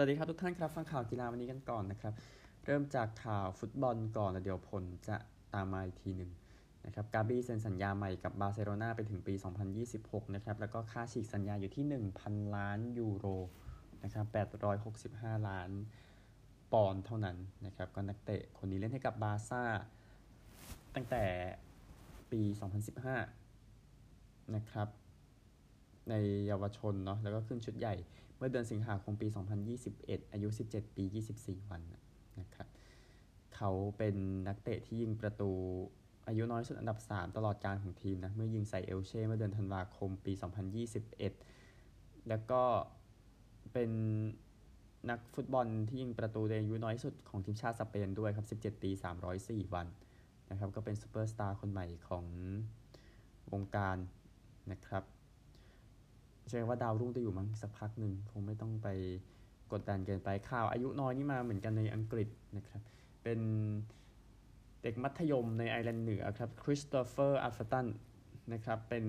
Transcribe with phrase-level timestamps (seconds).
[0.00, 2.14] วัสดีครับทุกท่านครับฟังข่าวกีฬาวันนี้กันก่อนนะครับ
[2.64, 5.16] เริ่มจากข่าวฟุตบอลก่อนแล้วเดี๋ยวผลจะ
[5.54, 6.30] ตามมาอีกทีหนึ่ง
[6.86, 9.34] นะครับกาบีเซ็นสัญญาใหม่กับบาร์เซโลนาไปถึงปี
[9.84, 11.84] 2026 นะครับ แล้วก็ค่าฉีกสัญญาอยู่ที่
[12.20, 13.26] 1,000 ล้านยูโร
[14.04, 14.26] นะครับ
[14.86, 15.70] 865 ล้าน
[16.72, 17.36] ปอนด์เท่านั้น
[17.66, 19.62] นะครับ ก็นักเตะคนนี้เล่นให้กับบาร์ซ่า
[20.94, 21.24] ตั้งแต่
[22.32, 22.40] ปี
[23.68, 24.88] 2015 นะครับ
[26.10, 26.14] ใน
[26.46, 27.94] เยาวชนเนาะแล้วก็ขึ้นชุดใหญ่
[28.36, 29.28] เมื่อเดือนสิงหาคมปี
[29.80, 31.04] 2021 อายุ 17 ปี
[31.36, 31.80] 24 วัน
[32.40, 32.68] นะครับ
[33.56, 34.16] เขาเป็น
[34.48, 35.50] นักเตะที่ยิงประตู
[36.26, 40.32] อายุน้อยสุดอันดับ 3 ตลอดการของทีมนะเมื่อยิงใส่เอลเช่เมื่อเดือนธันวาคมปี
[41.10, 42.62] 2021 แล้วก็
[43.72, 43.90] เป็น
[45.10, 48.90] นักฟุตบอลที่ยิงประตูในอายุน้อยสุดของทีมชาติสเปนด้วยครับ 17 ปี
[49.32, 49.86] 304 วัน
[50.50, 52.24] นะครับก็เป็นซูเปอร์สตาร์คนใหม่ของ
[53.52, 53.96] วงการ
[54.72, 55.04] นะครับ
[56.50, 58.88] ใช่ว่าดาวรุ่งจะอยู่มั้งสักพักหนึ่งคงไม่ต้องไป
[59.72, 62.80] กดดันเกินไปข่าวอายุน้อยนี่มาเหมือนกันในอังกฤษนะครับ
[63.22, 63.40] เป็น
[64.82, 67.86] เด็กมัธยมในไอร์แลนด์เหนือครับคริสโตเฟอร์อาเธอร์ตัน
[68.52, 69.04] นะครับเป็น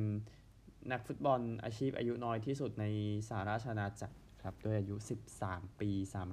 [0.92, 2.86] นักฟุตบอลอาชีพอายุน้อยที่สุดใน
[3.28, 4.96] สหราชอาณาจักรครับด้วยอายุ
[5.38, 5.90] 13 ปี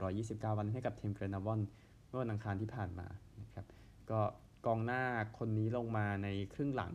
[0.08, 1.60] 329 วันให้กับทีมเกลนาวอน
[2.08, 3.06] เมื่อวันอังคารที่ผ่านมา
[3.40, 3.66] นะครับ
[4.10, 4.20] ก็
[4.66, 5.02] กองหน้า
[5.38, 6.92] คนนี้ลงมาในครึ่งหลัง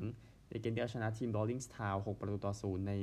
[0.50, 2.94] ในเกมที่เอาชนะทีม Dollingstown 6ประตูต่อศูนย์ใน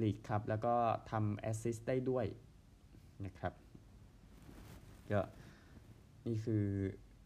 [0.00, 0.74] ลีกครับ แล้วก็
[1.10, 2.26] ทำแอสซิสต์ได้ด้วย
[3.24, 3.52] นะครับ
[5.10, 5.20] ก็
[6.26, 6.64] นี่คือ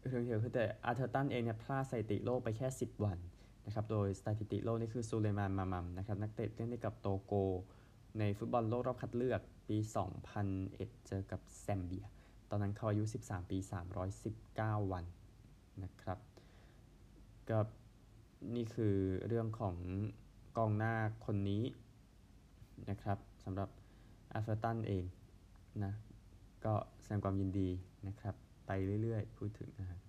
[0.07, 3.17] เรื่องเดียวคือแต่อาร์เทอร์ตันเองเนี่ยพลาดสถิติโลกไปแค่ 10 วัน
[3.65, 7.33] นะครับ โดยสถิติโลกนี่คือซูเลมานมามามนะครับนักเตะเล่นให้กับโตโก
[8.19, 9.77] ในฟุตบอลโลกรอบคัดเลือกปี
[10.41, 12.05] 2001 เจอกับแซมเบีย
[12.49, 13.57] ตอนนั้นเขาอายุ 13 ปี
[14.25, 15.05] 319 วัน
[15.83, 16.19] นะครับ
[17.49, 17.59] ก็
[18.55, 18.95] นี่คือ
[19.27, 19.75] เรื่องของ
[20.57, 20.95] กองหน้า
[21.25, 21.63] คนนี้
[22.89, 23.69] นะครับสำหรับ
[24.33, 25.03] อาเธอร์ตันเอง
[25.83, 25.93] นะ
[26.65, 27.69] ก็แสดงความยินดี
[28.07, 28.35] นะครับ
[28.67, 28.71] ไป
[29.01, 29.99] เรื่อยๆ พูดถึงนะครับ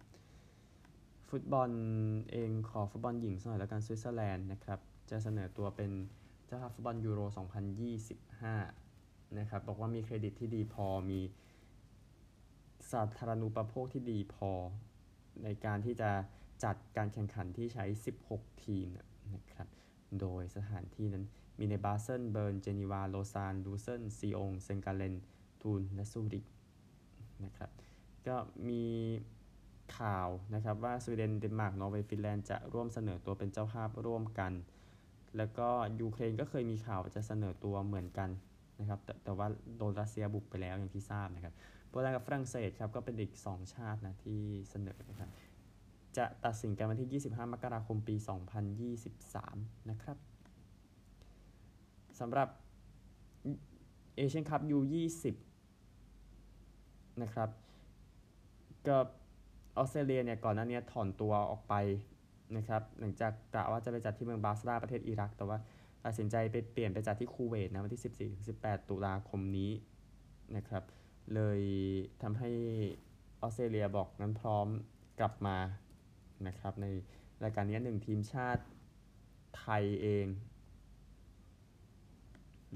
[1.28, 1.70] ฟุตบอล
[2.32, 4.78] เองขอฟุตบอลหญิงสักหน่อยแล้วกันสวิตเซอร์แลนด์นะครับ
[5.10, 5.90] จะเสนอตัวเป็น
[6.46, 7.20] เจ้าภาพฟุตบอลยูโร
[8.48, 11.20] 2025 นะครับบอกว่ามีเครดิตที่ดีพอมี
[12.92, 14.50] สาธารณูปโภคที่ดีพอ
[15.44, 16.10] ในการที่จะ
[16.64, 17.84] จัดการแข่งขันที่ใช้
[18.24, 18.86] 16 ทีม
[19.34, 19.68] นะครับ
[20.20, 21.24] โดยสถานที่นั้น
[21.58, 25.14] มีในบาเซิล เบิร์น เจนีวา โลซาน ลูเซิร์นซียง เซนต์กาลเลน
[25.62, 26.44] ทูน และซูริก
[27.44, 27.70] นะครับ
[28.26, 28.36] ก็
[28.69, 28.82] มี
[29.98, 34.52] ข่าวนะครับว่าสวีเดน เดนมาร์ก นอร์เวย์ ฟินแลนด์ จะร่วมเสนอตัวเป็นเจ้าภาพร่วมกัน
[35.36, 35.69] แล้วก็
[36.00, 38.30] ยูเครนก็เคยมีข่าวจะเสนอตัวเหมือนกัน
[38.80, 39.46] นะครับแต่แต่ว่า
[39.78, 41.54] โดนรัสเซียบุกไปแล้วอย่างที่ทราบนะครับ
[41.90, 44.40] โปแลนด์กับฝรั่งเศสครับก็เป็นอีก 2 ชาตินะที่
[44.70, 45.30] เสนอนะครับ
[46.16, 48.16] จะตัดสินกันวันที่ 25 มกราคมปี
[49.02, 50.16] 2023 นะครับ
[52.20, 52.48] สำหรับ
[54.16, 54.78] เอเชียนคัพยู
[55.98, 57.48] 20 นะครับ
[58.86, 58.96] ก็
[59.76, 61.74] ออสเตรเลียเนี่ยก่อนหน้านี้ถอนตัวออกไป
[62.56, 65.58] นะครับหลังจากกะว่าจะไปจัดที่เมืองบาสราประเทศอิรัก แต่ว่า
[66.04, 68.02] ตัดสินใจไปเปลี่ยนไปจัดที่คูเวตนะวันที่
[68.60, 69.70] 14-18 ตุลาคมนี้
[70.56, 70.84] นะครับ
[71.34, 71.60] เลย
[72.22, 72.50] ทำให้
[73.42, 74.66] ออสเตรเลียบอกนั้นพร้อม
[75.20, 75.58] กลับมา
[76.46, 76.86] นะครับใน
[77.42, 78.64] รายการนี้หนึ่งทีมชาติ
[79.58, 80.26] ไทยเอง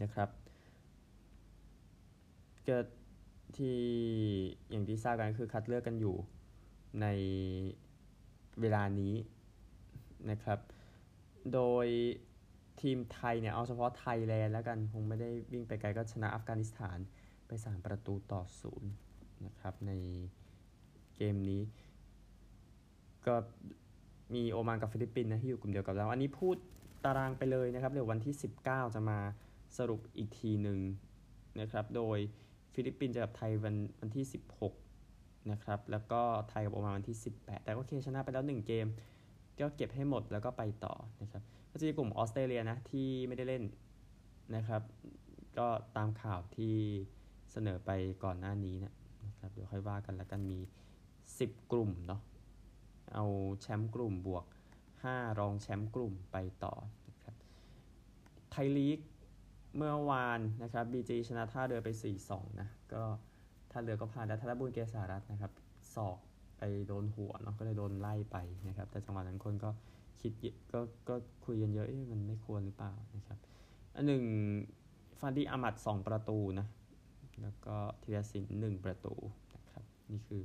[0.03, 0.29] นะครับ
[2.67, 2.87] เกิด
[3.57, 3.79] ที่
[4.71, 6.17] อย่างที่ทราบกันคือคัดเลือกกันอยู่
[7.01, 7.07] ใน
[8.61, 9.15] เวลานี้
[10.31, 10.59] นะครับ
[11.55, 11.87] โดย
[12.81, 16.99] ทีมไทยเนี่ยเอาเฉพาะไทยแลนด์แล้วกันคงไม่ได้วิ่งไปไกลก็ชนะอัฟกานิสถาน
[17.47, 18.91] ไป 3 ประตูต่อศูนย์
[19.47, 19.93] นะครับใน
[21.17, 21.63] เกมนี้
[23.27, 23.35] ก็
[24.35, 26.57] มีโอมานกับฟิลิปปินส์นะที่อยู่กลุ่มเดียวกับเรา อันนี้พูด
[27.05, 29.19] ตารางไปเลยนะครับ เดี๋ยววันที่ 19 จะมา
[29.79, 30.79] สรุปอีกทีหนึ่ง
[31.61, 32.19] นะครับ โดย
[32.75, 34.25] ฟิลิปปินส์จะกับไทยวันวันที่
[34.89, 38.87] 16 นะครับ แล้วก็ไทยกับโอมานวันที่ 18 แต่ก็โอเคชนะไปแล้ว 1 เกม
[39.61, 43.65] ก็เก็บให้หมดแล้วก็ไปต่อนะครับ ก็จะมีกลุ่มออสเตรเลียนะที่ไม่ได้เล่น
[44.57, 44.83] นะครับ
[45.59, 46.75] ก็ตามข่าวที่
[47.53, 47.91] เสนอไป
[48.25, 50.61] ก่อนหน้านี้นะครับ เดี๋ยวค่อยว่ากันแล้วกันมี
[51.15, 52.21] 10 กลุ่มเนาะ
[53.15, 53.25] เอา
[53.61, 54.45] แชมป์กลุ่มบวก
[54.93, 56.75] 5 รองแชมป์กลุ่มไปต่อ
[57.09, 57.35] นะครับ
[58.51, 58.99] ไทยลีก
[59.77, 61.89] เมื่อวานนะครับบีจีชนะท่าเรือไป
[62.25, 63.03] 4-2 นะ ก็
[63.71, 65.53] ท่าเรือก็ผ่านแล้วท่าบุญเกษารัตนะครับ
[65.95, 66.19] ศอก
[66.59, 68.37] ไปโดนหัวเนาะก็เลยโดนไล่ไป
[68.69, 69.71] นะครับ แต่จังหวะนั้นคนก็
[70.21, 70.33] คิด
[70.73, 71.15] ก็ก็
[71.47, 73.39] คุยกันเยอะมันไม่ควรหรือเปล่านะครับ
[73.97, 74.25] อันหนึ่ง
[75.19, 76.67] ฟาดีอามัด2ประตูนะ
[77.43, 79.15] แล้วก็ธีรศิลป์1ประตู
[79.55, 80.43] นะครับ นี่คือ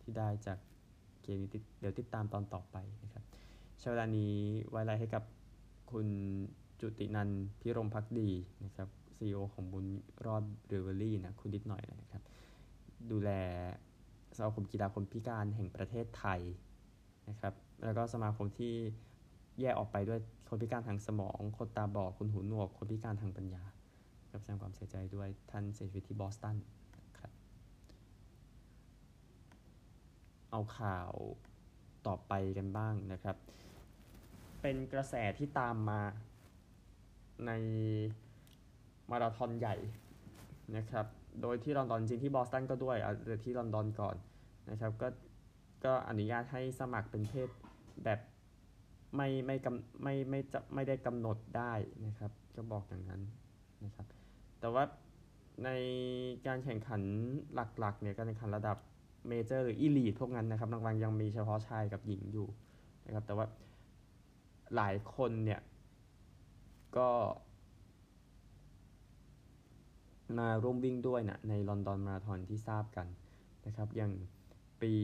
[0.00, 0.58] ที่ได้จาก
[1.22, 1.48] เกมนี้
[1.80, 3.24] เดี๋ยวติดตามตอนต่อไปนะครับ
[3.82, 4.34] ช่วงเวลานี้
[4.70, 5.22] ไว้อาลัยให้กับ
[5.90, 6.06] คุณ
[6.80, 7.30] จุตินัน
[7.60, 8.30] ท์ ภิรมย์ภักดี
[8.64, 9.86] นะครับ CEO ของบุญ
[10.26, 12.22] รอดบริวเวอรี่นะคุณนิดหน่อยนะครับ
[13.10, 13.30] ดูแล
[14.36, 16.40] สมาคมกีฬาคนพิการแห่งประเทศไทย
[17.28, 18.74] นะครับ แล้วก็สมาคมที่
[19.60, 23.62] แยกออกไปด้วยคนพิการทางสมอง คนตาบอดคนหูหนวก คนพิการทางปัญญา
[24.30, 26.56] ครับแสดงความเสียใจด้วยท่านเสียชีวิตที่บอสตัน
[27.18, 27.32] ครับ
[30.50, 31.12] เอาข่าว
[32.06, 33.36] ต่อไปกันบ้างนะครับ
[34.62, 36.00] เป็นกระแสที่ตามมา
[37.46, 37.50] ใน
[39.10, 39.76] มาราธอนใหญ่
[40.76, 41.06] นะครับ
[41.42, 44.16] โดยที่ลอนดอนจริงที่บอสตันก็ด้วยเอาแต่ที่ลอนดอนก่อน
[44.70, 45.08] นะครับ ก็
[45.84, 47.48] ก็อนุญาตให้สมัครเป็นเพศ
[48.04, 48.20] แบบ
[49.16, 51.72] ไม่ไม่กำไม่ไม่จะไม่ได้กำหนดได้
[52.06, 53.22] นะครับ ก็บอกอย่างนั้น
[53.84, 54.06] นะครับ
[54.60, 54.84] แต่ว่า
[55.64, 55.70] ใน
[56.46, 57.02] การแข่งขัน
[57.54, 58.76] หลักๆเนี่ยการแข่งขันระดับ
[59.28, 62.48] เมเจอร์หรืออีลีทพวกนั้นนะครับรางวัลยังมีเฉพาะชายกับหญิงอยู่
[63.06, 63.46] นะครับ แต่ว่า
[64.76, 65.60] หลายคนเนี่ย
[66.98, 67.10] ก็
[70.38, 73.06] มาร่วมวิ่งด้วยนะในลอนดอนมาราธอนที่ทราบกัน
[73.66, 74.12] นะครับอย่าง
[74.82, 74.94] ปี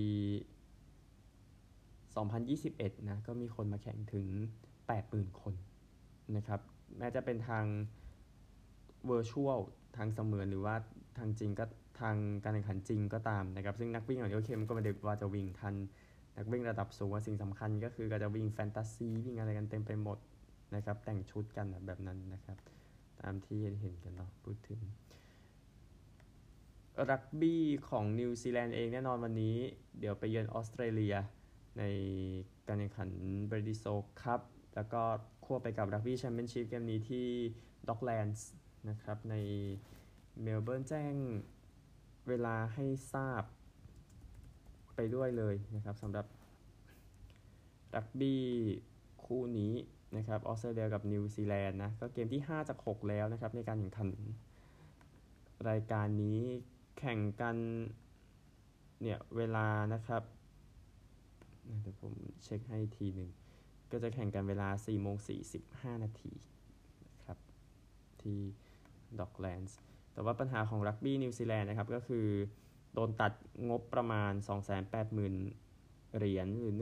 [2.26, 4.26] 2021 นะ ก็มีคนมาแข่งถึง
[4.84, 5.54] 80,000 คน
[6.36, 6.60] นะครับ
[6.98, 7.64] แม้จะเป็นทาง
[9.10, 9.60] virtual
[9.96, 10.74] ทางเสมือนหรือว่า
[11.18, 11.64] ทางจริงก็
[12.00, 15.74] ทางการแข่งขันจริงก็ตามนะครับ ซึ่งนักวิ่งของโอเคมก็ไม่ได้ว่าจะวิ่งทัน
[16.36, 20.18] นักวิ่งระดับสูงว่าสิ่งสำคัญก็คือก็จะวิ่งแฟนตาซีวิ่งอะไรกันเต็มไปหมด
[20.74, 22.56] นะครับ แต่งชุดกันแบบนั้นนะครับ
[23.20, 24.80] ตามที่เห็นกันเนาะพูดถึง
[27.10, 29.56] รักบี้ของนิวซีแลนด์เองแน่นอนวันนี้
[29.98, 31.16] เดี๋ยวไปเยือนออสเตรเลีย
[31.78, 31.82] ใน
[32.66, 33.10] การแข่งขัน
[33.50, 33.84] เบลดิสโล
[34.20, 34.40] คัพ
[34.74, 35.02] แล้วก็
[35.44, 37.26] ควบไปกับรักบี้แชมเปี้ยนชิพเกมนี้ที่
[37.88, 38.46] ด็อกแลนด์
[38.88, 39.34] นะครับ ใน
[40.42, 41.14] เมลเบิร์นแจ้ง
[42.28, 43.42] เวลาให้ทราบ
[44.94, 46.26] ไปด้วยเลยนะครับสำหรับ
[47.96, 48.42] รักบี้
[49.24, 49.72] คู่นี้
[50.16, 54.08] นะครับออสเตรเลียกับนิวซีแลนด์นะก็เกมที่ 5 จาก 6 แล้วนะครับในการแข่งขัน
[55.68, 56.40] รายการนี้
[56.98, 57.56] แข่งกัน
[59.02, 60.22] เนี่ยเวลานะครับ
[61.82, 62.14] เดี๋ยวผม
[62.44, 63.30] เช็คให้ทีหนึ่ง
[63.90, 65.16] ก็จะแข่งกันเวลา4โมง
[65.58, 66.32] 45 นาที
[67.14, 67.38] นะครับ
[68.22, 68.38] ที่
[69.20, 69.76] ด็อกแลนด์
[70.12, 72.26] แต่ว่าปัญหาของรักบี้นิวซีแลนด์นะครับก็คือ
[72.94, 73.32] โดนตัด
[73.68, 74.32] งบประมาณ
[75.08, 76.74] 280,000 เหรียญหรือ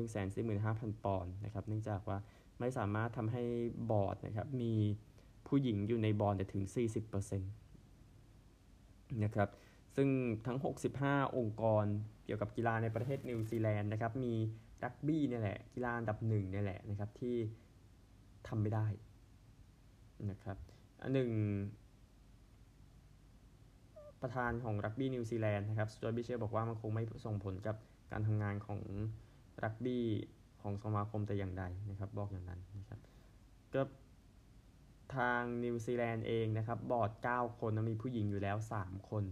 [0.49, 2.19] 145,000 ปอนด์นะครับเนื่องจากว่า
[2.61, 3.43] ไม่สามารถทำให้
[3.91, 4.75] บอร์ดนะครับมี
[5.47, 6.65] ผู้หญิงอยู่ในบอร์ดถึง
[7.13, 7.39] 40%
[9.25, 9.49] นะครับ
[9.97, 10.09] ซึ่ง
[10.47, 10.59] ทั้ง
[10.97, 11.85] 65 องค์กร
[12.25, 14.35] เกี่ยวกับกีฬาในประเทศนิวซีแลนด์นะครับมี
[14.85, 17.37] รักบี้เนี่ยแหละกีฬาอันดับหนึ่งเนี่ยแหละนะครับที่
[18.49, 18.87] ทำไม่ได้
[20.31, 20.57] นะครับ
[21.03, 21.31] อันหนึ่ง
[24.23, 27.77] ประธานของรักบี้นิวซีแลนด์นะครับสจอยบิเชบอกว่ามันคงไม่ส่งผลกับ
[28.13, 28.81] การทำงานของ
[29.65, 30.05] รักบี้
[30.63, 33.01] ของสมาคมแต่อย่างใดนะครับ บอกอย่างนั้นนะครับ
[33.75, 33.83] ก็
[35.17, 39.25] ทางนิวซีแลนด์เองนะครับ บอร์ด 9 คนมีผู้หญิงอยู่แล้ว 3 คน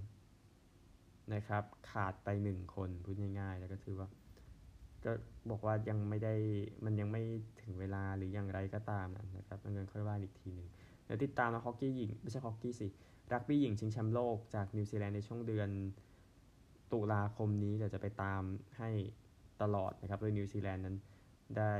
[1.35, 4.09] นะครับ ขาดไป 1 คนพูดง่ายๆ แล้วก็ถือว่า
[5.05, 5.13] ก็
[5.51, 6.35] บอกว่ายังไม่ได้
[6.85, 7.23] มันยังไม่
[7.63, 10.69] ถึงเวลาหรืออย่างไรก็ตามนะครับเงินค่อยว่าอีกทีหนึ่ง
[11.05, 12.89] เดี๋ยวติดตามนะฮอกกี้หญิง ไม่ใช่ฮอกกี้สิ
[13.33, 15.71] รักบี้หญิงชิงแชมป์โลกจากนิวซีแลนด์ในช่วงเดือน
[16.93, 18.43] ตุลาคมนี้เดี๋ยวจะไปตาม
[18.79, 18.91] ให้
[19.63, 20.97] ตลอดนะครับโดยนิวซีแลนด์นั้น
[21.57, 21.73] ได้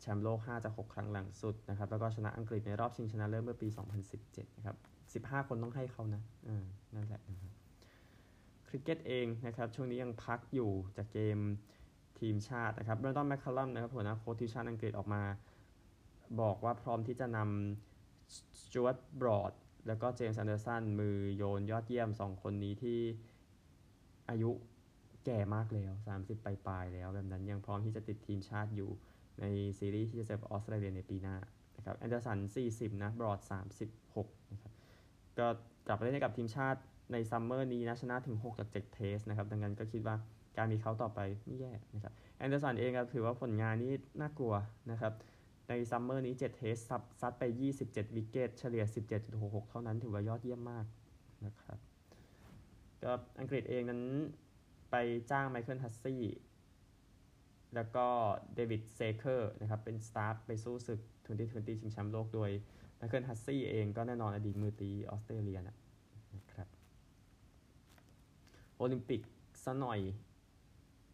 [0.00, 3.68] แชมป์โลก 5 จาก 6 ครั้งหลังสุดนะครับ แล้วก็ชนะอังกฤษในรอบชิงชนะเลิศเมื่อปี
[4.12, 4.74] 2017 นะครั
[5.20, 7.52] บ 15 คนต้องให้เขานะอ่านั่นแหละนะครับ
[8.68, 11.38] คริกเก็ตเองนะครับ ช่วงนี้ยังพักอยู่จากเกม
[12.20, 15.22] ทีมชาตินะครับเบรนตันแมคคัลลัมนะครับหัวหน้าโค้ชทีมชาติอังกฤษออกมา
[16.40, 19.52] บอกว่าพร้อมที่จะนำสจวตบรอด
[19.86, 22.98] แล้วก็เจมส์แอนเดอร์สันมือโยนยอดเยี่ยม 2 คนนี้ที่
[24.30, 24.50] อายุ
[25.24, 28.90] แก่มากแล้ว 30 ปลายๆแล้ว แบบนั้นยังพร้อมที่จะติดทีมชาติอยู่
[29.40, 29.44] ใน
[29.78, 31.36] ซีรีส์ที่จะเจอกับออสเตรเลียในปีหน้า
[31.76, 32.38] นะครับแอนเดอร์สัน
[32.70, 33.40] 40 นะบรอด
[33.94, 34.72] 36 นะครับ
[35.38, 35.46] ก็
[35.86, 36.80] กลับไปเล่นกับทีมชาติ
[37.12, 40.16] ใน summer นี้นะชนะถึง 6 จาก 7 Test นะครับ ดังนั้นก็คิดว่า
[40.56, 44.54] การมีเขาต่อไปไม่แย่นะครับแอนเดอร์สันเองก็ถือว่าผลงานนี้น่ากลัว
[44.90, 45.12] นะครับ
[45.68, 47.44] ใน summer นี้ 7 Test ซัดไป
[47.80, 48.84] 27 wicket เฉลี่ย
[49.26, 50.84] 17.66 เท่านั้นถือว่ายอดเยี่ยมมาก
[51.46, 51.78] นะครับ
[53.02, 54.02] ก็อังกฤษเองนั้น
[54.90, 54.94] ไป
[55.30, 56.22] จ้างไมเคิลฮัสซี่
[57.74, 58.06] แล้วก็
[58.54, 61.00] เดวิดเซเกอร์นะครับเป็น staff ไปสู้ศึก
[61.36, 62.50] 2020 ชิงแชมป์โลกโดย
[62.96, 65.76] ไมเคิลฮัสซี่เองก็แน่นอนอดีตมือตีออสเตรเลียนะ
[66.52, 66.68] ครับ
[68.76, 69.20] โอลิมปิก
[69.64, 70.00] ซะหน่อย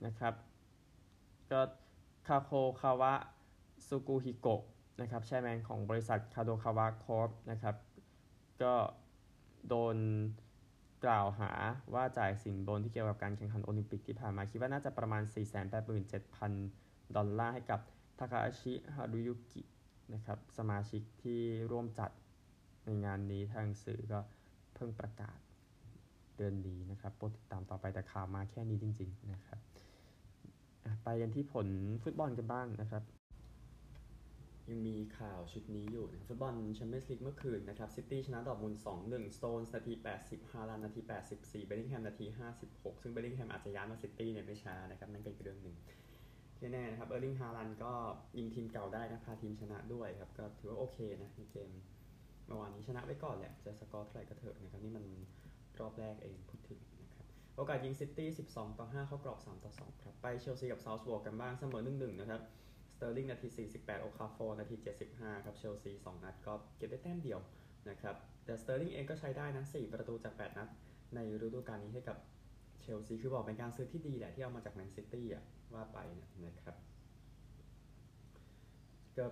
[0.07, 0.35] นะครับ
[1.51, 1.61] ก็
[2.29, 2.51] คาโด
[2.81, 3.13] คาวะ
[3.87, 4.63] ซึงุฮิโกะ
[5.01, 7.77] นะครับ chairman ของบริษัทคาโดคาวะคอร์ปนะครับ
[8.63, 8.75] ก็
[9.69, 9.97] โดน
[11.05, 11.51] กล่าวหา
[11.95, 15.23] ว่าจ่ายสินบนที่เกี่ยวกับการแข่งขันโอลิมปิกที่ผ่านมา คิดว่าน่าจะประมาณ
[15.99, 17.81] 487,000 ดอลลาร์ให้กับ
[18.19, 19.63] ทาคาฮาชิฮารุยุกิ
[20.15, 22.11] นะครับสมาชิกที่ร่วมจัด
[22.85, 24.21] ในงานนี้ทางสื่อก็
[24.75, 25.39] เพิ่งประกาศ
[26.39, 29.59] เดินดีนะครับโปรดติดตามต่อไปแต่ข่าวมาแค่นี้จริง ๆ นะครับ
[31.05, 31.69] ไปกันที่ผล
[32.03, 33.03] ฟุตบอลกันบ้างนะครับ
[34.71, 39.93] ยังมีข่าวชุดนี้อยู่นะฟุตบอลแชมเปี้ยนส์ลีกเมื่อคืนนะครับซิตี้ชนะดอร์ทมุนด์2-1 สโตนส์นาที
[40.23, 41.01] 80 ฮาลันด์นาที
[41.35, 42.27] 84 เบลลิงแฮมนาที
[42.65, 45.77] 56 ซึ่งเบลลิงแฮมอาจจะย้ายมาซิตี้เนี่ยไม่ช้านะครับนั่นก็อีกเรื่องหนึ่ง
[46.59, 47.93] ที่แน่นะครับเออร์ลิงฮาลันด์ก็
[48.39, 51.71] ยิงทีมเก่าได้นะพาทีมชนะด้วยครับก็ถือว่าโอเคนะในเกม
[52.47, 55.05] เมื่อวานนี้ชนะไว้ก่อนแหละจะสกอร์เท่าไหร่ก็เถอะนะครับนี่มัน
[55.81, 62.41] รอบแรกเองพูดถึงนะครับโอกาสยิงซิตี้ 12 ต่อ 5 เข้ากรอบ 3 ต่อ 2 ครับ ไปเชลซีกับซัลซ์บวร์กกันบ้างเสมอ 1-1 นะครับ
[62.95, 64.77] สเตอร์ลิงนาที 48 โอคาฟอร์นาที
[65.11, 67.41] 75 ครับเชลซี 2 นัดก็เก็บได้แต้มเดียว
[67.91, 70.69] นะครับแต่สเตอร์ลิงเองก็ใช้ได้นะ 4 ประตูจาก 8 นัด
[71.15, 72.17] ในฤดูกาลนี้ให้กับ
[72.81, 75.99] เชลซี คือบอกเป็นการซื้อที่ดีแหละที่เอามาจากแมนซิตี้อะว่าไป
[76.47, 76.77] นะครับ
[79.19, 79.27] ก็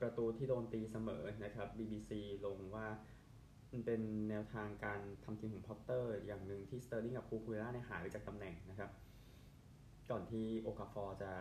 [0.00, 2.10] ประตูที่โดนตีเสมอนะครับ BBC
[2.46, 2.86] ลงว่า
[3.72, 8.90] มันเป็นแนวทางการทำทีมของพอตเตอร์อย่างหนึ่งที่สเตอร์ลิงกับคูคูเรญ่าเนี่ยหายไปจากตำแหน่งนะครับ
[10.10, 11.32] ก่อนที่โอคาฟอร์จะ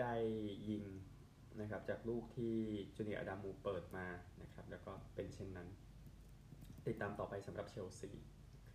[0.00, 0.14] ได้
[0.68, 0.84] ยิง
[1.60, 2.56] นะครับจากลูกที่
[2.96, 4.06] จูเนียร์อดามูเปิดมา
[4.42, 5.68] นะครับแล้วก็เป็นเช่นนั้น
[6.86, 8.10] ติดตามต่อไปสำหรับเชลซี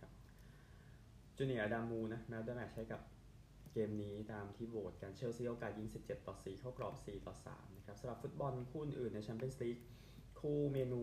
[0.02, 0.10] รับ
[1.36, 3.00] จูเนียร์ดามูนะแมตช์แมตช์ใช้กับ
[3.72, 9.76] เกมนี้ตามที่โหวตกันเชลซีโอกาสยิง 17 ต่อ 4 เข้ากรอบ 4 ต่อ 3 นะครับสำหรับฟุตบอลคู่อื่นในแชมเปี้ยนส์ลีก
[10.40, 11.02] คู่เมนู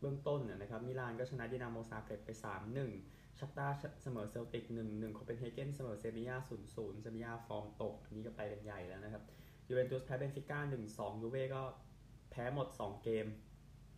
[0.00, 2.30] เบื้องต้นนะครับมิลานก็ชนะดินาโมซาเกรบไป
[2.80, 3.68] 3-1 ชักตา
[4.02, 6.36] เสมอเซลติก1-1โคเปนเฮเกนเสมอเซบียา
[6.68, 9.22] 0-0เซบียาฟอร์มตก อันนี้ก็ไปกันใหญ่แล้วนะครับ
[9.68, 10.58] ยูเวนตุสแพ้เบนฟิก้า
[10.90, 11.62] 1-2ยูเว่ก็
[12.30, 13.26] แพ้หมด 2 เกม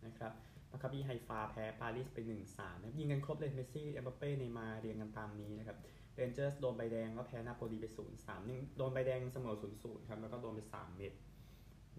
[0.07, 0.33] นะครับ
[0.71, 2.19] มาคาบีไฮฟาแพ้ปารีสไป
[2.51, 5.79] 1-3นะยิงกันครบเลยเมสซี่เอ็มบัปเป้เนมาเรียงกันตามนี้นะครับ
[6.15, 7.87] เรนเจอร์สโดนใบแดงก็แพ้นาโปลีไป
[8.19, 11.13] 0-3นึงโดนใบแดงเสมอ0-0ครับแล้วก็โดนไป 3 เม็ด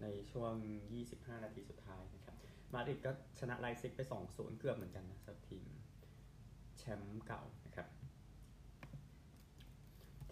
[0.02, 0.52] ในช่วง
[0.98, 2.36] 25 นาทีสุดท้ายนะครับ
[2.74, 4.00] มาดริดก็ชนะไลซิกไป
[4.30, 5.66] 2-0เกือบเหมือนกันนะสับทีม
[6.98, 7.88] มป์เก่านะครับ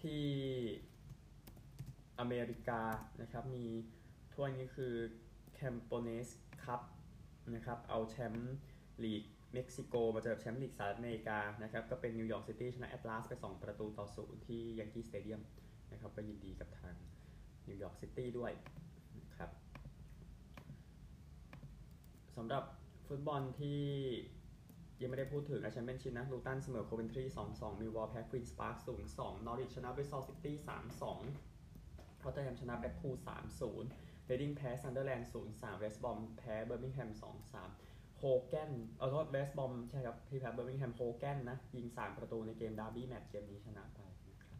[0.00, 0.24] ที่
[2.18, 2.82] อเมริกา
[3.20, 3.66] นะครับมี
[4.34, 4.94] ถ้วยนี้คือ
[5.54, 6.28] แคมเปโอเนส
[6.62, 6.80] คัพ
[7.54, 8.54] นะครับเอาแชมป์
[9.04, 15.40] ลีกเม็กซิโกมาเจอแชมป์ลีกสหรัฐอเมริกานะครับก็เป็นนิวยอร์กซิตี้ชนะแอตลาสไป 2 ประตูต่อศูนย์ที่ยังกี้สเตเดียม
[15.92, 16.94] นะครับก็ยินดีกับทาง
[17.68, 18.52] นิวยอร์กซิตี้ด้วย
[19.20, 19.50] นะครับ
[22.36, 22.64] สำหรับ
[23.06, 23.82] ฟุตบอลที่
[25.00, 28.76] ยังไม่ได้พูดถึงแชมเปี้ยนชิพนะลูตันเสมอโคเวนทรี2-2มิลล์วอลล์แพ้ควีนส์ปาร์ค
[29.10, 30.56] 0-2นอริชชนะบริสตอลซิตี้
[31.38, 33.16] 3-2พอตเตอร์แฮมชนะแบ็คพูล
[33.70, 37.10] 3-0เรดดิ้งแพ้ซันเดอร์แลนด์0-3เวสต์บอมแพ้เบอร์มิงแฮม
[37.64, 44.58] 2-3โฮแกนเอาโทษเวสต์บอมใช่ครับที่แพ้เบอร์มิงแฮมโฮแกนนะ ยิง3ประตูในเกมดาร์บี้แมตช์เกมนี้ชนะไปนะครับ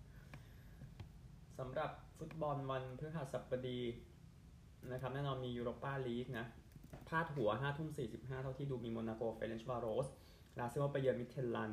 [1.58, 3.80] สำหรับฟุตบอลวันพฤหัสบดี
[4.92, 6.46] นะครับแน่นอนมียูโรปาลีกนะ
[7.08, 10.08] พาดหัว5ทุ่ม45 เท่าที่ดูมีโมนาโกเฟรนช์บาโรส
[10.58, 11.72] ลาซิโอไปเยือนมิเทลลัน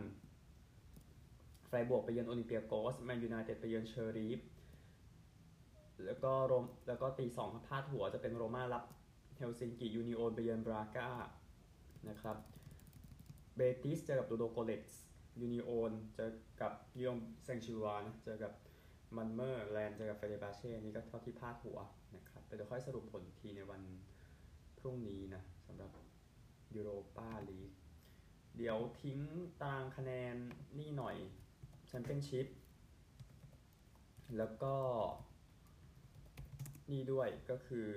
[1.67, 4.39] ไฟบวกไปเยือนโอลิมเปียโกสแมนยูไนเต็ดไปเยือนเชอรีฟ
[6.05, 8.83] แล้วก็โรมแล้วก็ตีสองพาดหัวจะเป็นโรม่ารับ
[9.37, 11.09] เฮลซิงกิยูนิโอนไปเยือนบราก้า
[12.09, 12.37] นะครับ
[13.55, 15.01] เบติสเจอกับตูโดโกเลตส์
[15.41, 16.29] ยูนิโอนเจอ
[16.61, 16.73] กับ
[17.03, 18.53] ยองเซงชิวานเจอกับ
[19.17, 21.79] มันเมอร์แลนด์เจอกับเฟเดบาเช่นี่ก็เท่าที่พาดหัว
[22.15, 23.81] นะครับเดี๋ยวค่อยสรุปผลทีในวัน
[24.79, 25.91] พรุ่งนี้นะสำหรับ
[26.75, 27.71] ยูโรปาลีก
[28.57, 29.19] เดี๋ยวทิ้ง
[29.61, 30.35] ตารางคะแนน
[30.77, 31.15] นี่หน่อย
[31.87, 32.47] แชมเปี้ยนชิพ
[34.37, 34.75] แล้วก็
[36.91, 37.89] นี่ด้วยก็คือ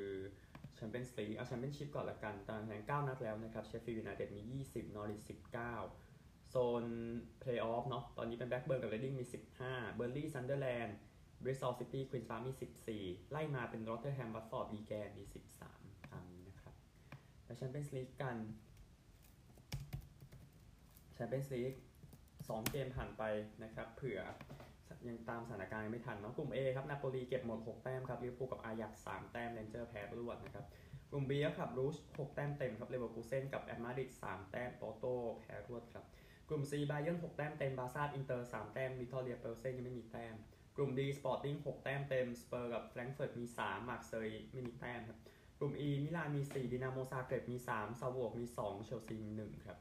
[0.75, 4.43] แชมเปี้ยนส์ลีกเอาแชมเปี้ยนชิพก่อนละกันตารางคะแนน9นัดแล้วนะครับเชฟฟิลด์ยูไนเต็ดมี
[4.73, 5.21] 20 นอริช
[5.91, 6.85] 19 โซน
[7.41, 9.25] เพลย์ออฟเนาะตอนนี้เป็นแบล็กเบิร์นกับเรดดิ้งมี
[9.61, 10.97] 15 เบิร์นลีย์ซันเดอร์แลนด์
[11.43, 12.51] บริสตอลซิตี้ควีนส์ปาร์คมี
[12.93, 15.25] 14 ไล่มาเป็นรอเธอร์แฮมวัตฟอร์ดวีแกนมี
[15.69, 16.75] 13ตามนี้นะครับ
[17.45, 18.37] แล้วแชมเปี้ยนส์ลีกกัน
[21.15, 21.75] แชมเปี้ยนส์ลีก
[22.23, 23.23] 2เกมผ่านไป
[23.63, 24.21] นะครับ เผื่อ
[25.09, 30.65] ยังตามสถานการณ์ไม่ทันเนาะกลุ่ม A ครับนาโปลีเก็บหมด 6 แต้มครับลิเวอร์พูลกับอายักซ์3แต้มเรนเจอร์แพ้รวดนะครับ
[31.11, 35.05] กลุ่ม B ครับบรูช6แต้มเต็มครับเลเวอร์คูเซ่นกับแอตมาดริด3แต้มปอร์โต
[35.41, 36.05] แพ้รวดครับ
[36.49, 40.35] กลุ่ม C บาเยิร์น6แต้มเต็มบาซ่าอินเตอร์3แต้มวิคตอเรียพัลเซนยังไม่มีแต้ม
[40.77, 45.19] กลุ่ม D สปอร์ติ้ง6แต้มเต็มสเปอร์กับแฟรงก์เฟิร์ตมี3มาร์กเซย์ไม่มีแต้มครับ
[45.59, 49.79] กลุ่ม E มิลานมี4ดินาโมซาเกรบมี3ซัลซ์บวร์กมี2เชลซีมี1ครับ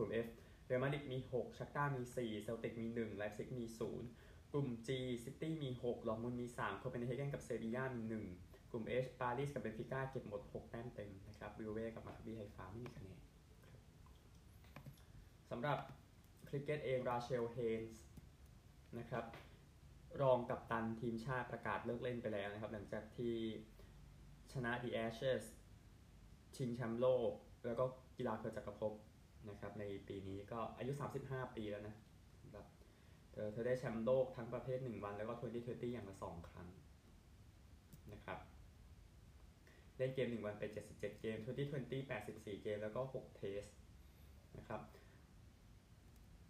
[0.00, 0.28] กลุ่ม F
[0.66, 3.64] เรอัลมาดริดมี 6 ชัคตาร์มี 4 เซลติกมี 1 ไลป์ซิกมี
[4.08, 4.88] 0 กลุ่ม G
[5.24, 8.02] ซิตี้มี 6 ดอร์ทมุนด์มี 3 โคเปนเฮเกนกับเซบียามี
[8.36, 13.18] 1 กลุ่ม H ปารีสกับเบนฟิก้าเก็บหมด 6 แต้มเต็มนะครับยูเว่กับมาคาบีไฮฟาไม่มีคะแนน
[15.50, 15.78] สำหรับ
[16.48, 18.02] คริกเก็ตเองราเชลเฮนส์
[18.98, 19.24] นะครับ
[20.22, 23.34] รองกับตันทีมชาติประกาศเลิกเล่นไปแล้วนะครับ หลังจากที่
[24.52, 25.44] ชนะ The Ashes
[26.56, 27.30] ชิงแชมป์โลก
[27.66, 27.84] แล้วก็
[28.16, 28.92] กีฬาเกิดจักรภพ
[29.48, 30.92] นะครับในปีนี้ก็อายุ
[31.24, 31.94] 35 ปีแล้วนะ
[32.40, 32.66] สำหรับ
[33.32, 36.68] เธอเธอได้แชมป์โลกทั้งประเภท 1 วันแล้วก็2020อย่างละ2 ครั้ง
[38.12, 38.38] นะครับ
[39.96, 41.38] เล่นเกม 1 วันไป 77 เกม
[41.80, 43.62] 2020 84 เกมแล้วก็ 6 เทส
[44.58, 44.80] นะครับ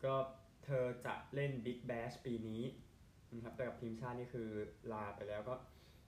[0.05, 0.15] ก็
[0.65, 2.63] เธอจะเล่น Big Bash ปีนี้
[3.35, 4.49] นะครับแต่กับทีมชาตินี่คือ
[4.93, 5.55] ลาไปแล้วก็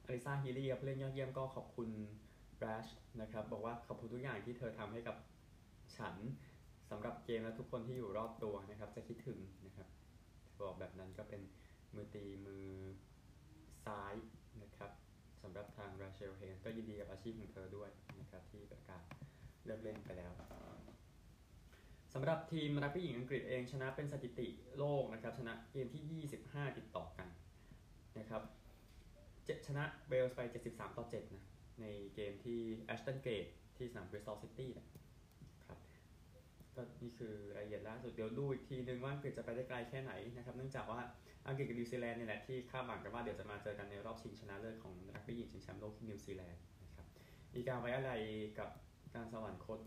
[0.06, 1.88] อลิซาฮิลี่ผู้เล่นยอดเยี่ยมก็ขอบคุณ
[2.62, 5.16] Bash นะครับบอกว่าขอบคุณทุกอย่างที่เธอทำให้กับ
[5.96, 6.16] ฉัน
[6.92, 9.88] สำหรับเกมและทุกคนที่อยู่รอบตัวนะครับ จะคิดถึงนะครับ
[10.60, 11.42] บอกแบบนั้นก็เป็น
[11.94, 12.66] มือตีมือ
[13.86, 14.14] ซ้าย
[14.62, 14.90] นะครับ
[15.42, 19.02] สำหรับทางราเชลเฮนก็ยินดีกับอาชีพของเธอด้วยนะครับที่ประกาศ
[19.64, 20.32] เลิกเล่นไปแล้ว
[22.14, 27.28] สำหรับทีมรักบี้หญิงอังกฤษเองชนะเป็นสถิติโลกนะครับชนะเกมที่ 25 ติดต่อกัน
[28.18, 28.42] นะครับ
[29.44, 31.44] เจชนะเวลส์ไป 73 ต่อ 7 นะ
[31.80, 33.46] ในเกมที่แอชตันเกต
[33.76, 34.86] ที่สนามบริสตอลซิตี้นะ
[36.76, 41.00] ก็นี่คือรายละเอียดล่าสุดเดี๋ยวดูอีกทีนึงว่าอังกฤษจะไปได้ไกลแค่ไหนนะครับเนื่องจากว่า
[41.48, 47.06] อังกฤษกับนิวซีแลนด์เนี่ยแหละที่คาดหวังกันว่าเดี๋ยวจะมาเจอกันในรอบชิงชนะเลิศของรักบี้หญิงชิงแชมป์โลกที่นิวซีแลนด์นะครับ
[47.54, 48.12] มีการไว้อาลัย
[48.58, 48.70] กับ
[49.14, 49.80] การสวรรคต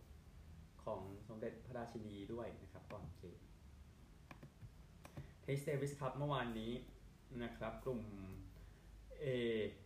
[0.83, 3.39] ของสมเด็จพระราชินีด้วยนะครับก่อนเกม
[5.41, 6.73] เทนนิสเดวิสคัพเมื่อวานนี้
[7.43, 8.01] นะครับกลุ่ม
[9.23, 9.25] A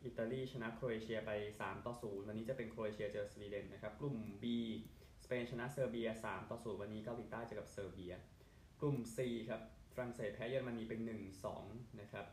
[0.06, 4.46] อิตาลีชนะโครเอเชียไป 3 ต่อ 0 วันนี้จะเป็นโครเอเชียเจอสวีเดนนะครับ กลุ่ม B
[5.30, 8.14] สเปนชนะเซอร์เบีย 3 ต่อ0วันนี้เกาหลีใต้เจอกับเซอร์เบีย
[8.82, 9.18] กลุ่ม C
[9.50, 9.62] ครับ
[9.96, 11.00] ฝรั่งเศสแพ้เยอรมนีเป็น
[11.50, 12.26] 1-2 นะครับ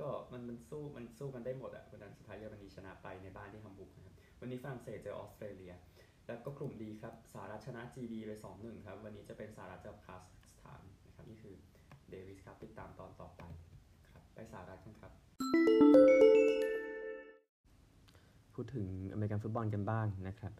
[0.00, 5.74] ก็มันมันสู้มันสู้กันได้หมดอะวันนั้นสุดท้ายเยอรมนีชนะไปในบ้านที่ฮัมบูร์กนะครับวันนี้ฝรั่งเศสเจอออสเตรเลีย
[6.26, 11.54] แล้วก็กลุ่ม D ครับสหรัฐชนะ GB ไป 2-1 ครับ วันนี้จะเป็นสหรัฐเจอกับคาซัคสถานนะครับนี่คือ
[12.08, 13.42] เดวิสครับติดตามตอนต่อไป
[14.10, 15.12] ครับไปสหรัฐกันครับ
[18.54, 20.52] พูดถึงอเมริกันฟุตบอลกันบ้างนะครับ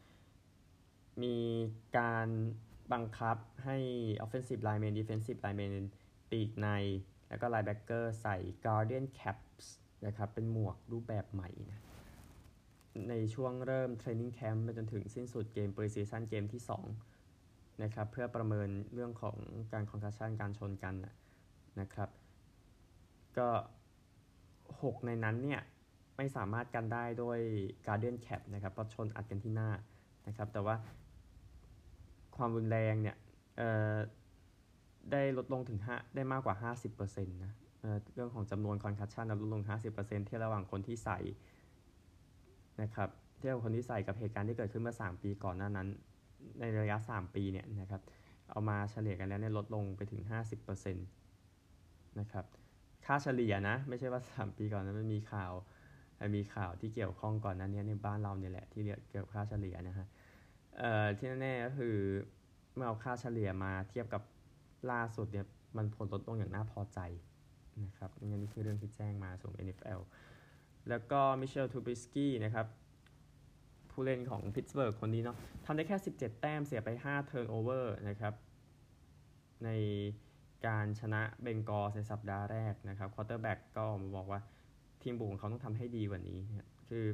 [1.23, 1.37] มี
[1.99, 2.29] การ
[2.93, 3.77] บังคับให้
[4.25, 5.75] offensive lineman defensive lineman
[6.31, 6.69] ปีกใน
[7.29, 9.67] แล้วก็ linebacker ใส่ guardian caps
[10.07, 11.83] นะครับ เป็นหมวกรูปแบบใหม่นะ
[13.11, 16.63] ในช่วงเริ่ม training camp ไปจนถึงสิ้นสุดเกม preseason เกมที่
[17.21, 19.37] 2 นะครับ เพื่อประเมินเรื่องของ
[19.73, 20.95] การ concussion การชนกัน
[21.81, 22.11] นะครับ
[23.39, 23.49] ก็
[24.43, 25.61] 6 ในนั้นเนี่ย
[26.17, 27.39] ไม่สามารถกันได้ด้วย
[27.87, 29.71] Guardian Cap นะครับ เพราะชนอัดกันที่หน้า
[30.27, 30.77] นะครับ แต่ว่า
[32.37, 33.17] ความรุนแรงเนี่ย
[35.13, 41.19] ได้ลดลงถึง5ได้มากกว่า 50%นะเเรื่องของจำนวนคอนคัชชันลดลง 50%เทียบระหว่างคนที่ใส่
[42.83, 45.89] นะครับเทียบคนที่ใส่กับเหตุการณ์ที่เกิดขึ้นเมื่อ 3 ปีก่อนหน้านั้น
[46.61, 48.03] ในระยะ 3 ปีเนี่ยนะครับ
[48.51, 50.23] เอามาเฉลี่ยกันแล้วเนี่ยลดลงไปถึง
[50.61, 52.45] 50%นะครับ
[53.07, 55.53] ค่าเฉลี่ยนะไม่ใช่ว่า 3 ปีก่อนนั้นมันมีข่าว
[56.37, 60.07] มีข่าวที่เกี่ยวข้องก่อนนั้นเนี้ในบ้านเราเนี่ยแหละที่เกี่ยวกับค่าเฉลี่ยนะฮะ
[60.79, 61.97] เอ่อที่แน่ๆก็คือ
[62.75, 64.23] เมื่อเอาค่าเฉลี่ยมาเทียบกับ
[64.91, 66.99] ล่าสุดเนี่ยมันผลลดลงอย่างน่าพอใจ
[67.85, 70.01] นะครับนี่นี่คือเรื่องที่แจ้งมาส่ง NFL
[70.89, 72.67] แล้วก็มิทเชลล์ทรูบิสกี้นะครับ
[73.91, 78.35] ผู้เล่นของพิตสเบิร์กคนนี้เนาะทำได้แค่ 17 แต้มเสียไป5 turnover นะครับ
[79.65, 79.71] ใน
[80.67, 84.41] การชนะเบงกอลส์ในสัปดาห์แรกนะครับควอเตอร์แบ็กก็มาบอกว่า
[85.03, 86.39] ทีมบุกของเขาต้องทำให้ดีกว่านี้
[86.89, 87.07] คือ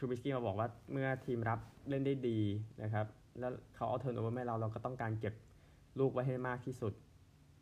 [0.00, 2.40] ทรูบิสกี้มาบอกว่าเมื่อทีมรับเล่นได้ดี
[2.82, 3.06] นะครับ
[3.38, 5.34] แล้วเขาเอา turnover ให้เราเราก็ต้องการเก็บ
[5.98, 6.92] ลูกไว้ให้มากที่สุด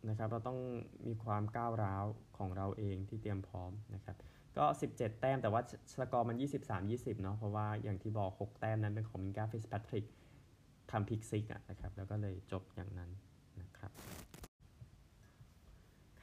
[0.09, 0.59] นะครับ เราต้อง
[1.07, 2.05] มีความก้าวร้าว
[2.39, 4.17] ของเราเองที่เตรียมพร้อมนะครับ
[4.57, 6.37] ก็ 17 แต้มแต่ว่าสกอร์มัน
[6.81, 10.05] 23-20 เนาะเพราะว่าอย่างที่บอก 6 แต้มนั้นเป็นของมิงกาฟิตซ์แพทริก
[10.91, 13.11] ทำ pick six อะนะครับ แล้วก็เลยจบอย่างนั้น
[13.61, 13.91] นะครับ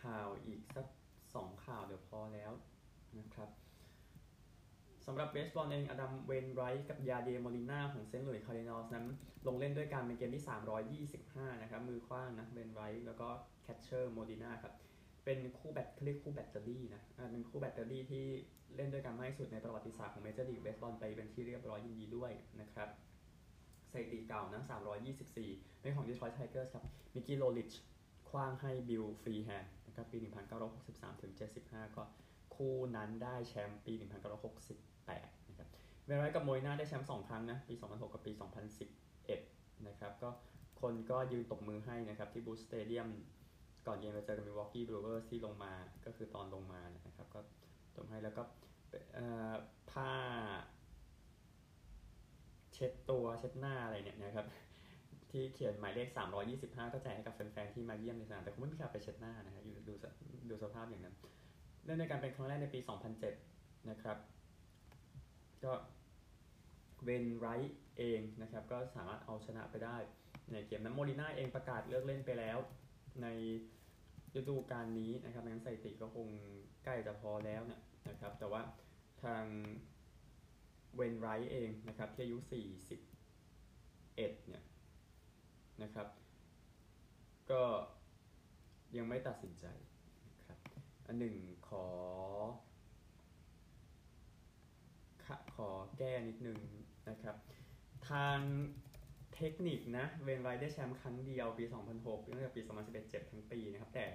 [0.01, 0.87] ข่าวอีกสัก
[1.35, 2.51] สองข่าวเดี๋ยวพอแล้ว
[3.19, 3.49] นะครับ
[5.07, 9.05] สำหรับเบสบอลเองอดัมเวนไรท์กับยาเดียร์โมลิน่าของเซนต์หลุยส์คาร์ดินัลส์นั้น
[9.47, 10.43] ลงเล่นด้วยกันเป็นเกมที่
[11.07, 13.27] 325 นะครับ มือขว้างนะเวนไรท์แล้วก็
[13.63, 14.73] catcher โมลิน่าครับ
[15.25, 18.25] เป็นคู่แบตเรียกคู่แบตเตอรี่นะเป็นคู่แบตเตอรี่ที่
[18.75, 22.89] เล่นด้วยกันมากที่สุดในประวัติศาสตร์ของเมเจอร์ลีกเบสบอลไปเป็นที่เรียบร้อยยินดีด้วยนะครับ
[23.91, 24.61] สถิติเก่านะ
[25.21, 27.71] 324เป็นของดีทรอยต์ไทเกอร์สครับมิกกี้โลลิช
[28.29, 30.17] ขว้างให้บิลฟรีแฮนด์นะครับปี
[30.87, 32.03] 1963-75 ก็
[32.55, 33.93] คู่นั้นได้แชมป์ปี
[35.05, 35.67] 1968นะครับ
[36.07, 38.31] เวนไรท์กับโมลิน่าได้แชมป์2ครั้งนะปี 2006 กับปี
[39.09, 40.29] 2011 นะครับก็
[40.81, 43.07] คนก็ยืนตบมือให้นะครับที่บุชสเตเดียม
[43.87, 45.73] ก่อนเกมไปเจอกับมิลวอกกีบรูเวอร์สที่ลงมา
[46.05, 47.39] ก็คือตอนลงมานะครับก็
[47.95, 48.43] ตบให้แล้วก็
[49.91, 50.11] ผ้า
[52.73, 54.45] เช็ดตัวเช็ดหน้าอะไรเนี่ยนะครับ
[55.31, 56.07] ที่เขียนหมายเลข
[56.51, 59.93] 325 ก็แจกให้กับแฟนๆที่มาเยี่ยมในสนามแต่คงไม่มีใครไปเช็ดหน้านะฮะดูดู
[60.49, 61.15] ดูสภาพอย่างนั้น
[61.85, 62.79] เล่นในการเป็นครั้งแรกในปี
[63.33, 64.17] 2007 นะครับ
[65.65, 65.73] ก็
[67.03, 69.97] เวนไรท์เองนะครับก็สามารถเอาชนะไปได้
[70.51, 72.57] ในเกมนั้นโมลิน่าเองประกาศเลิกเล่นไปแล้ว
[73.21, 73.27] ใน
[74.39, 76.27] ฤดูกาลนี้นะครับงั้นสถิติก็คง
[76.83, 78.61] ใกล้จะพอแล้วเนะนะครับ แต่ว่า
[79.23, 79.43] ทาง
[80.95, 84.63] เวนไรท์เองนะครับที่อายุ41เนี่ย
[85.83, 86.07] นะครับ
[87.51, 87.63] ก็
[88.97, 89.65] ยังไม่ตัดสินใจ
[90.27, 90.59] นะครับ
[91.07, 91.35] อันหนึ่ง
[91.67, 91.85] ขอ
[95.55, 96.59] ขอแก้นิดนึง
[97.09, 97.35] นะครับ
[98.09, 98.39] ทาง
[99.35, 101.65] เทคนิคนะเวนไรท์ได้แชมป์ครั้งเดียวปี
[101.97, 104.07] 2006ตั้งแต่ปี 2011เจ็บทั้งปีนะครับ แต่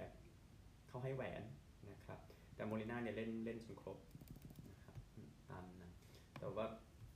[0.88, 1.42] เขาให้แหวน
[1.90, 2.18] นะครับ
[2.55, 3.98] แต่โมลิน่าเนี่ยเล่นเล่นจนครบ
[4.70, 4.96] นะครับ
[5.50, 5.92] ตามนั้น
[6.38, 6.66] แต่ว่า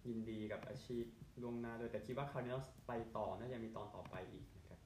[0.09, 1.05] ยินดีกับอาชีพ
[1.43, 4.79] ล่วงหน้าด้วยแต่คิดว่าคาร์ดินัลไปต่อน่าจะมีตอนต่อไปอีกนะครับ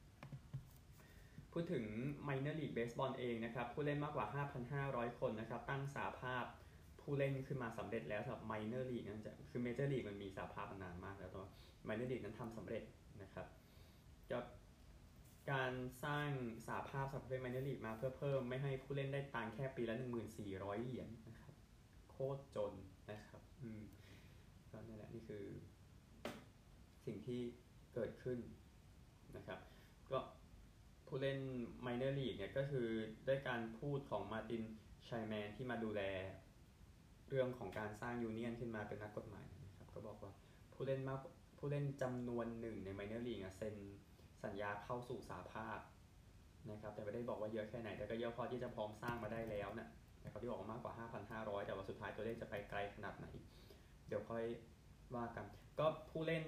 [1.53, 1.85] พูดถึง
[2.27, 4.27] Minor League Baseball เองนะครับ ผู้เล่นมากกว่า
[4.72, 6.44] 5,500 คนนะครับ ตั้งสาภาพ
[7.11, 11.51] ผู้เล่นขึ้นมาสำเร็จแล้วสำหรับ Minor League นั้นจะคือ Major League มันมีสาภาพมานานมากแล้วต่ว่า
[11.88, 12.83] Minor League นั้นทำสำเร็จ
[13.23, 13.47] นะครับ
[14.33, 14.44] กับ
[15.53, 15.73] การ
[16.05, 16.31] สร้าง
[16.66, 19.97] สาภาพสำหรับประเภท Minor League มาเพื่อเพิ่มไม่ให้ผู้เล่นได้ตังแค่ปีละ
[20.40, 21.55] 1,400 เหรียญนะครับ
[22.11, 22.73] โคตรจน
[23.11, 23.83] นะครับอืม
[24.71, 25.44] ก็นั่แหละนี่คือ
[27.07, 27.40] สิ่งที่
[27.94, 28.38] เกิดขึ้น
[29.37, 29.61] นะครับ
[30.11, 30.18] ก็
[31.07, 31.38] ผู้เล่น
[31.87, 32.88] Minor League เนี่ยก็คือ
[33.29, 34.62] ด้วยการพูดของมาติน
[35.09, 36.03] ชัยแมนที่มาดูแล
[37.28, 40.32] เรื่องของการสร้างยูเนียนขึ้นมาเป็นนักกฎหมายนะครับก็บอกว่า
[40.74, 41.18] ผู้เล่นมาก
[41.58, 43.74] ผู้เล่นจำนวนหนึ่งใน Minor League อะเซ็น
[44.44, 45.78] สัญญาเข้าสู่สาภาพ
[46.70, 49.88] นะครับแต่ไม่ได้บอกว่าเยอะแค่ไหน แต่ก็เยอะพอที่จะพร้อมสร้างมาได้แล้วนะ
[50.24, 50.94] นะครับที่บอกว่ามากกว่า
[51.30, 53.26] 5,500 แต่ว่าสุดท้ายตัวเลขจะไปไกลขนาดไหน
[54.08, 54.44] เดี๋ยวค่อย
[55.16, 55.46] ว่ากัน
[55.78, 56.44] ก็ผู้เล่น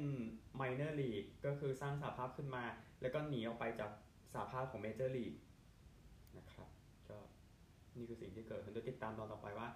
[0.60, 2.64] Minor League ก็คือสร้างสาภาพขึ้นมา
[3.00, 3.90] แล้วก็หนีออกไปจาก
[4.34, 5.36] สาภาพของ Major League
[6.38, 6.68] นะครับ
[7.08, 7.18] ก็
[7.96, 9.68] นี่คือสิ่งที่เกิดขึ้นเดี๋ยวติดตามตอนต่อไปว่า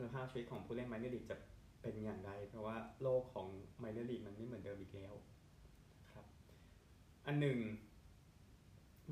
[0.00, 1.36] คุณภาพชีวิตของผู้เล่น Minor League จะ
[1.82, 3.48] เป็นอย่างไร เพราะว่าโลกของ
[3.82, 5.14] Minor League มันไม่เหมือนเดิมอีกแล้ว
[6.12, 6.24] ครับ
[7.26, 7.58] อันหนึ่ง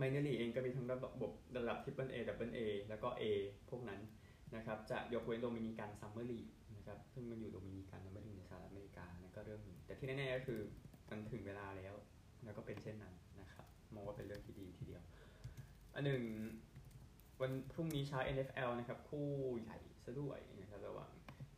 [0.01, 3.23] Minor League เองก็มีทั้งระบบระดับ Triple A Double A แล้วก็ A
[3.71, 4.01] พวกนั้น
[4.57, 6.47] นะครับจะยกเว้นโดมินิกันซัมเมอร์ลีก
[6.77, 10.61] นะครับซึ่งมันอยู่โดมินิกันมันไม่ได้อยู่ในสหรัฐอเมริกานั่นก็เรื่องหนึ่งแต่ที่แน่ๆก็คือ
[11.11, 11.95] มันถึงเวลาแล้ว
[12.45, 15.03] แล้วก็เป็นเช่นนั้นนะครับมองว่าเป็นเรื่องที่ดีทีเดียว
[15.95, 16.23] อันหนึ่ง
[17.41, 19.29] วันพรุ่งนี้เช้า NFL นะครับ คู่
[19.63, 20.39] ใหญ่ซะด้วย
[20.77, 21.11] นะครับระหว่าง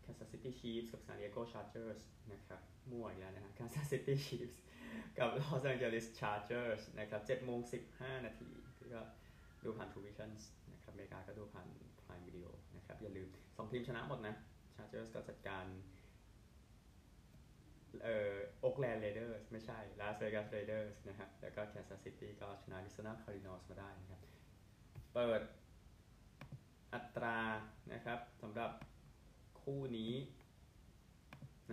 [0.05, 2.01] Kansas City Chiefs กับ San Diego Chargers
[2.33, 4.57] นะครับมั่วอีกแล้วนะ Kansas City Chiefs
[5.19, 7.61] กับ Los Angeles Chargers นะครับ7โมง
[7.93, 8.49] 15 นาที
[8.95, 9.03] ก็
[9.65, 10.31] ดูผ่าน True Vision
[10.73, 11.69] นะครับอเมริกาก็ดูผ่าน
[12.03, 14.35] Prime Video นะครับอย่าลืม 2 ทีมชนะหมดนะ
[14.75, 15.67] Chargers ก็จัดการ
[18.05, 24.21] เอ่อ Oakland Raiders ไม่ใช่ Las Vegas Raiders นะครับแล้วก็ Kansas City ก็ชนะ Arizona Cardinals มาได้นะครับ
[25.15, 25.43] เปิด
[26.95, 27.39] อัตรา
[27.93, 28.71] นะครับสำหรับ
[29.73, 30.13] คู่นี้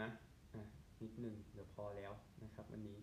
[0.02, 0.10] นะ
[0.54, 0.62] อะ
[1.02, 2.12] นิดหนึ่งเดี๋ยวพอแล้ว
[2.44, 2.98] นะครับวันนี้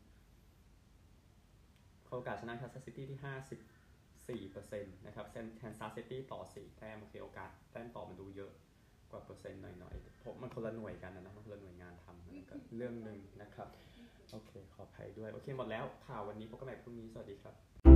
[2.05, 8.51] เขาโอกาสชนะ Kansas City ที่ 54%นะครับเซนแทนซาซิตี้ต่อ 4 แต้มโอเคโอกาสแต้มต่อมันดูเยอะ
[9.11, 13.69] กว่าเปอร์เซ็นต์หน่อยๆเพราะมันคนละหน่วยกันนะนะมันคนละหน่วยงานทำนั่นก็เรื่องหนึ่งนะครับ
[14.33, 17.92] โอเค ขออภัยด้วย โอเค หมดแล้วข่าววันนี้พบกันใหม่พรุ่งนี้ สวัสดีครับ